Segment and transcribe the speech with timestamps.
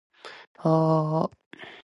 [0.01, 1.31] かきくけこきの
[1.61, 1.71] ゆ